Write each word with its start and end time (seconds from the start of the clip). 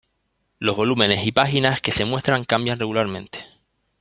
Los 0.57 0.75
volúmenes 0.75 1.27
y 1.27 1.31
páginas 1.31 1.79
que 1.79 1.91
se 1.91 2.05
muestran 2.05 2.43
cambian 2.43 2.79
regularmente. 2.79 3.45